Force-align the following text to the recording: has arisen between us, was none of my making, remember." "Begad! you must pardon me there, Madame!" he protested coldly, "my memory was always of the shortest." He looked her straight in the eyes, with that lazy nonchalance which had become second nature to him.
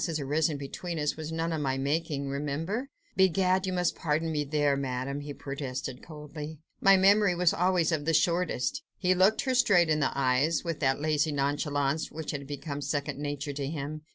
has 0.07 0.19
arisen 0.19 0.57
between 0.57 0.97
us, 0.97 1.15
was 1.15 1.31
none 1.31 1.53
of 1.53 1.61
my 1.61 1.77
making, 1.77 2.27
remember." 2.27 2.89
"Begad! 3.15 3.67
you 3.67 3.73
must 3.73 3.95
pardon 3.95 4.31
me 4.31 4.43
there, 4.43 4.75
Madame!" 4.75 5.19
he 5.19 5.31
protested 5.31 6.01
coldly, 6.01 6.57
"my 6.79 6.97
memory 6.97 7.35
was 7.35 7.53
always 7.53 7.91
of 7.91 8.05
the 8.05 8.13
shortest." 8.15 8.81
He 8.97 9.13
looked 9.13 9.41
her 9.41 9.53
straight 9.53 9.89
in 9.89 9.99
the 9.99 10.17
eyes, 10.17 10.63
with 10.63 10.79
that 10.79 10.99
lazy 10.99 11.31
nonchalance 11.31 12.09
which 12.11 12.31
had 12.31 12.47
become 12.47 12.81
second 12.81 13.19
nature 13.19 13.53
to 13.53 13.67
him. 13.67 14.01